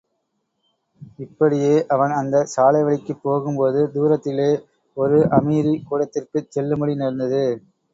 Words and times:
இப்படியே 1.19 1.75
அவன் 1.87 2.13
அந்தச் 2.13 2.51
சாலைவழிக்குப் 2.55 3.21
போகும்போது 3.21 3.83
தூரத்திலே 3.93 4.51
ஓர் 4.97 5.17
அமீரி 5.37 5.75
கூடாரத்திற்குச் 5.83 6.53
செல்லும்படி 6.57 6.95
நேர்ந்தது. 6.97 7.45